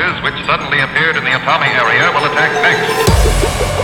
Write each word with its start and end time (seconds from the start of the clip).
forces 0.00 0.22
which 0.22 0.46
suddenly 0.46 0.80
appeared 0.80 1.16
in 1.16 1.24
the 1.24 1.30
Atami 1.30 1.68
area 1.68 2.10
will 2.12 2.24
attack 2.24 2.52
next. 2.62 3.79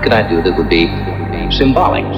Could 0.00 0.16
I 0.16 0.24
do 0.24 0.40
that 0.40 0.56
would 0.56 0.72
be 0.72 0.88
symbolic? 1.52 2.08
So 2.08 2.16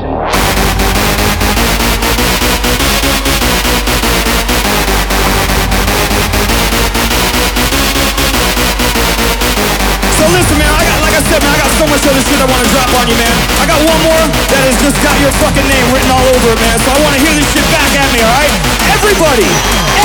listen, 10.31 10.57
man. 10.63 10.71
I 10.71 10.87
got, 10.87 11.03
like 11.03 11.11
I 11.11 11.23
said, 11.27 11.43
man. 11.43 11.51
I 11.51 11.59
got 11.59 11.75
so 11.75 11.85
much 11.91 12.07
other 12.07 12.23
shit 12.23 12.39
I 12.39 12.47
want 12.47 12.63
to 12.63 12.71
drop 12.71 12.87
on 12.95 13.11
you, 13.11 13.19
man. 13.19 13.35
I 13.59 13.67
got 13.67 13.83
one 13.83 13.99
more 14.07 14.31
that 14.31 14.63
has 14.63 14.79
just 14.79 15.03
got 15.03 15.19
your 15.19 15.35
fucking 15.43 15.67
name 15.67 15.87
written 15.91 16.15
all 16.15 16.23
over 16.23 16.55
it, 16.55 16.63
man. 16.63 16.79
So 16.87 16.95
I 16.95 17.03
want 17.03 17.19
to 17.19 17.21
hear 17.21 17.35
this 17.35 17.51
shit 17.51 17.67
back 17.75 17.91
at 17.99 18.07
me, 18.15 18.23
all 18.23 18.31
right? 18.31 18.55
Everybody, 18.95 19.51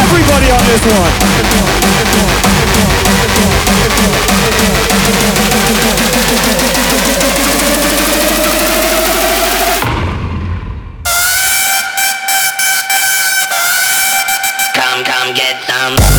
everybody 0.02 0.50
on 0.50 0.66
this 0.66 0.82
one. 0.82 2.56
Come, 14.74 15.04
come, 15.04 15.34
get 15.34 15.64
some. 15.68 16.16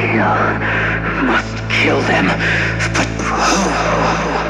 Kill. 0.00 0.16
Must 1.26 1.56
kill 1.68 2.00
them. 2.08 2.26
But 2.94 3.06
who? 3.20 4.49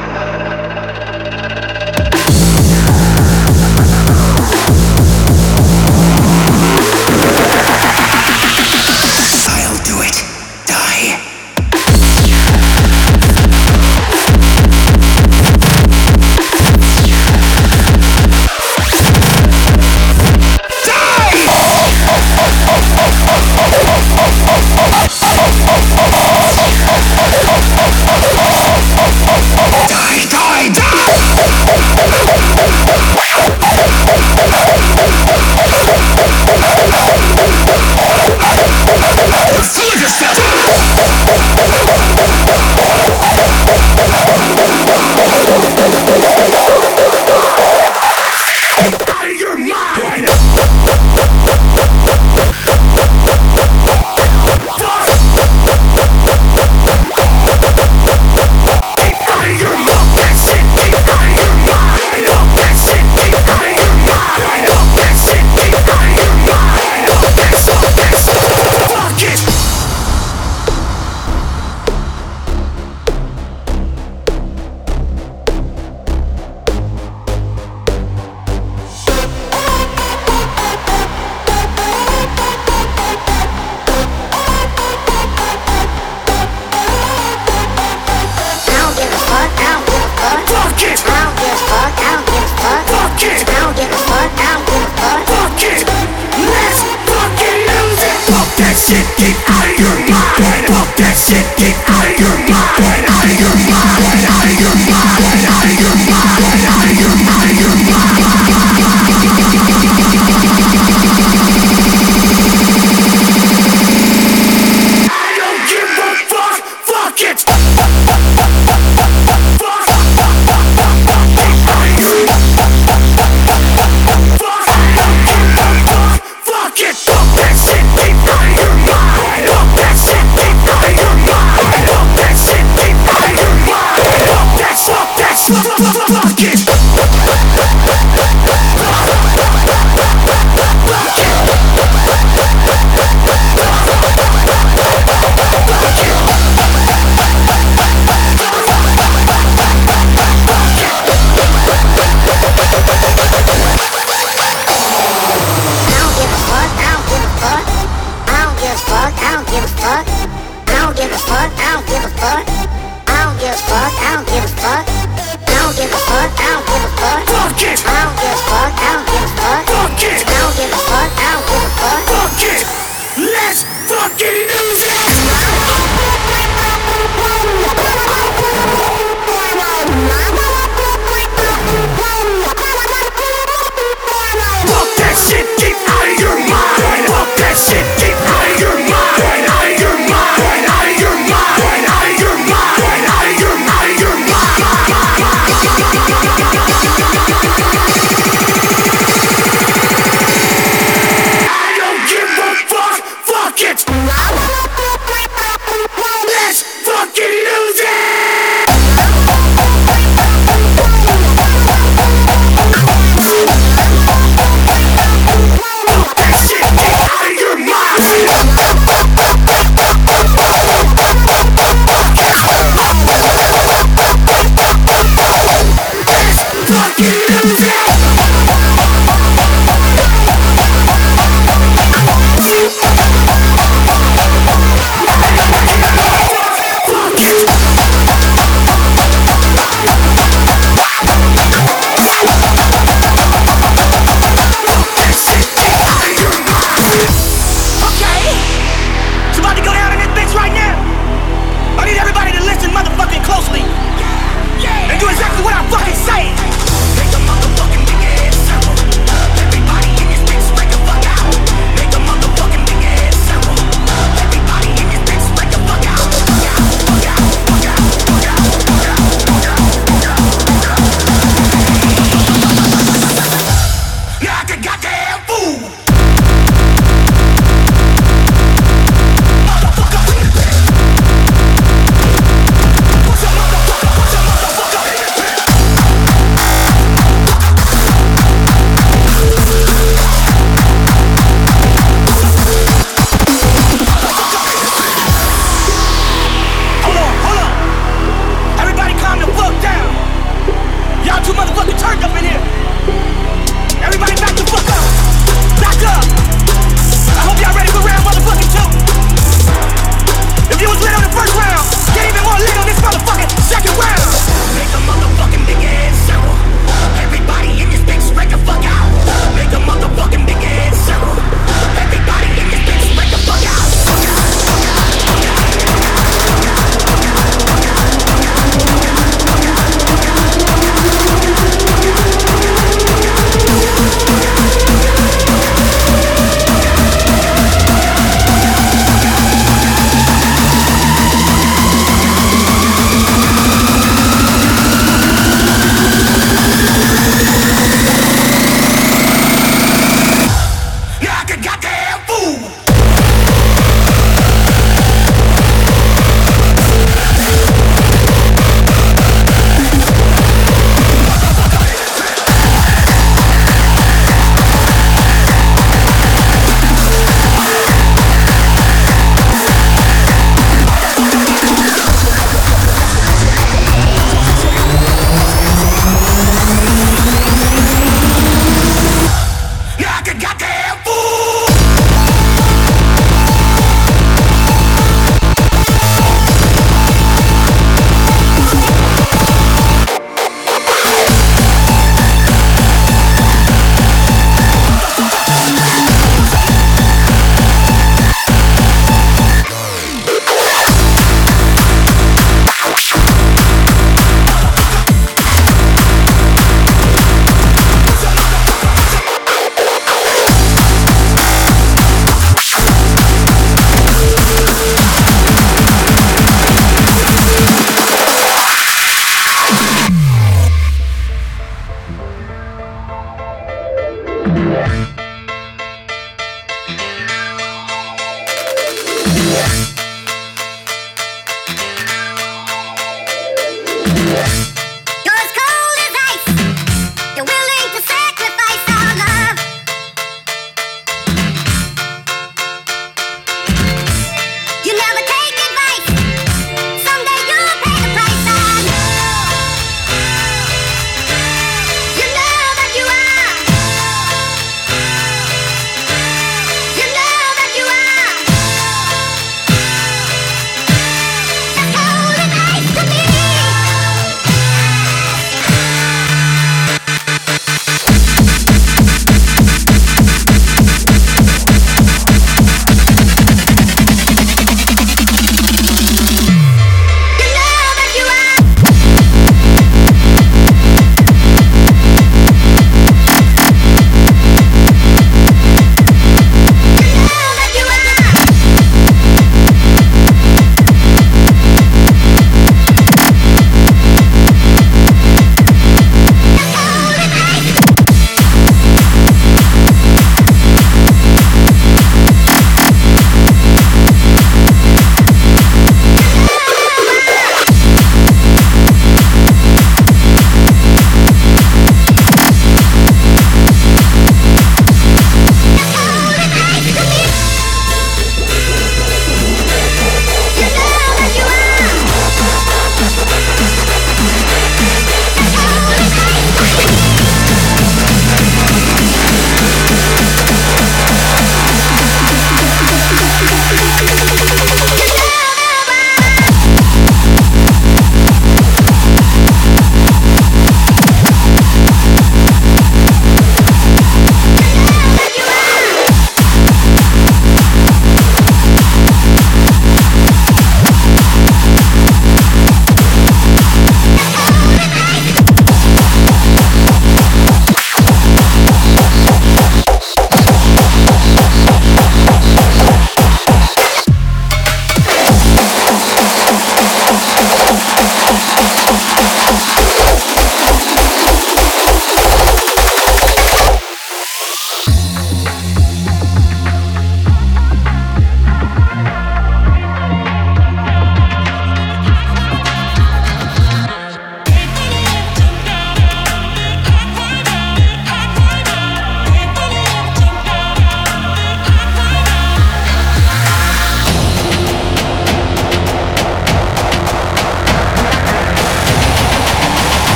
Take 103.19 103.50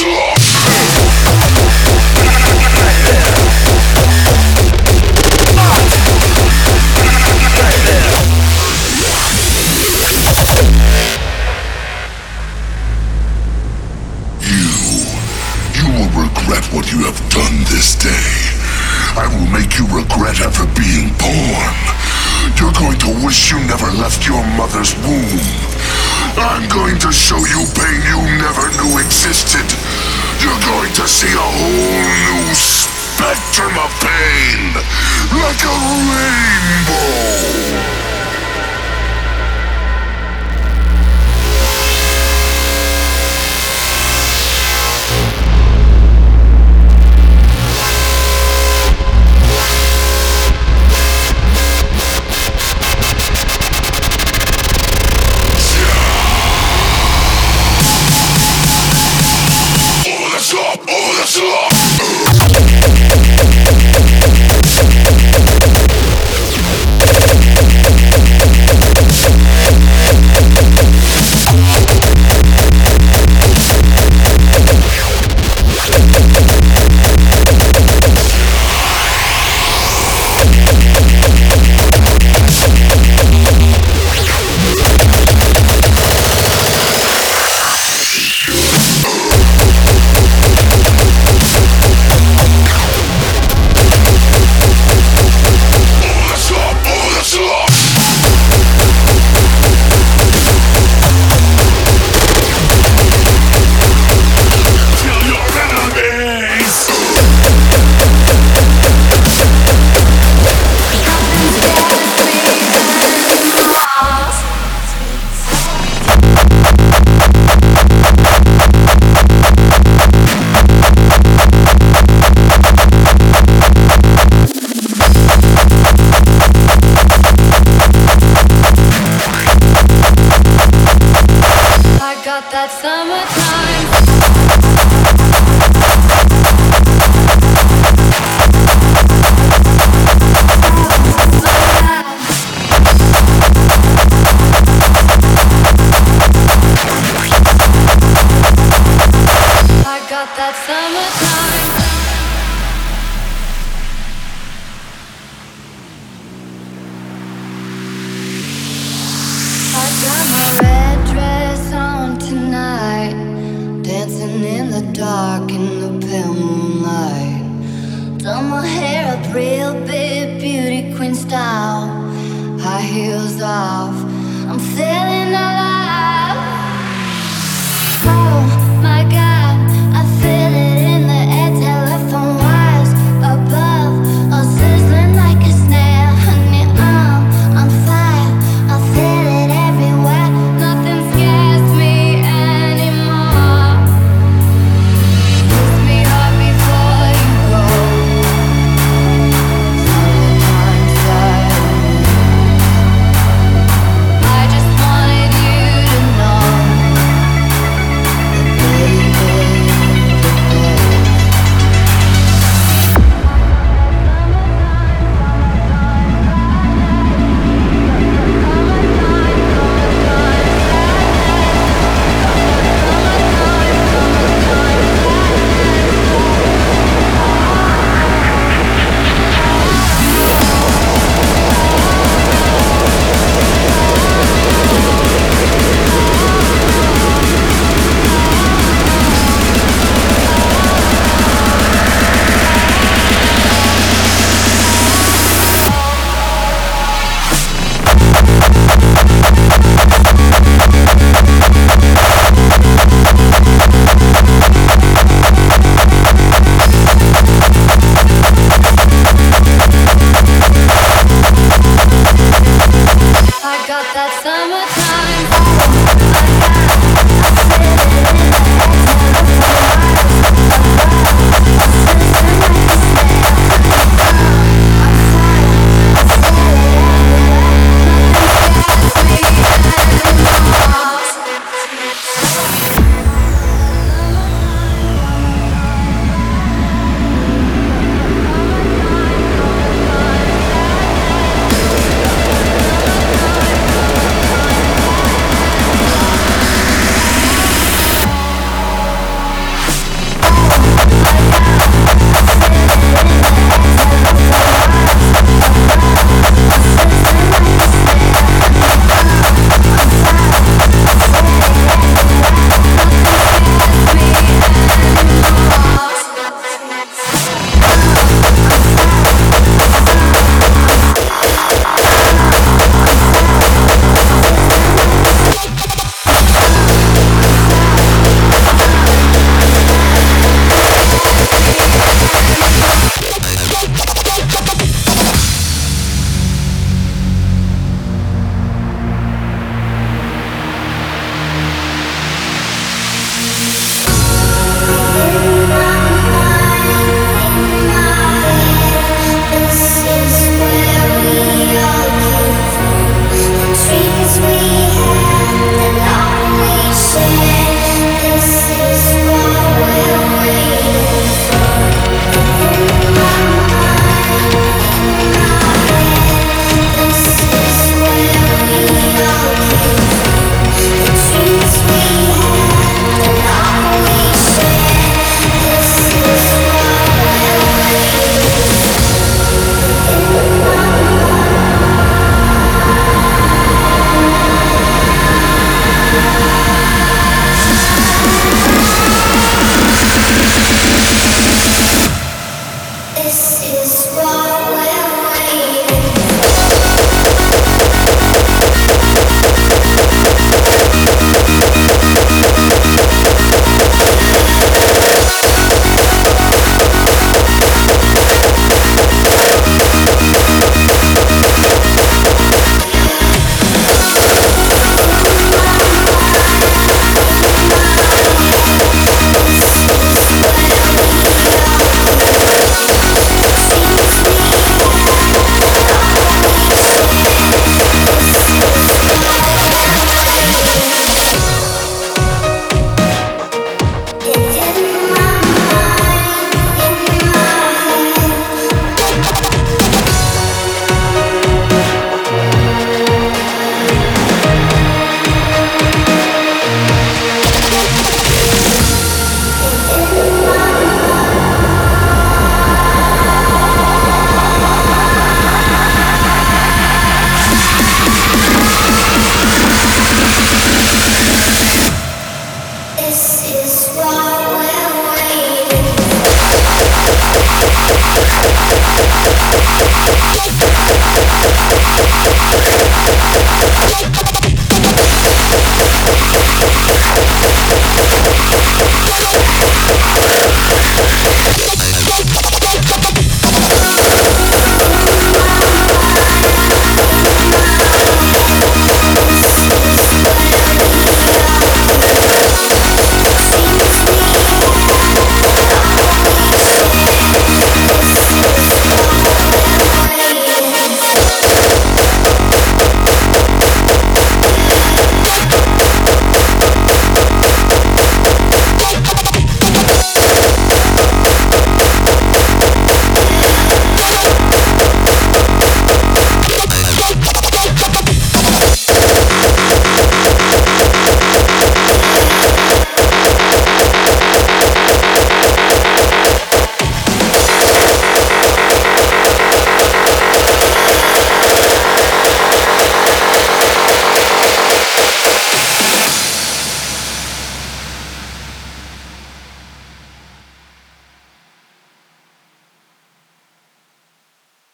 Sure. 0.00 0.29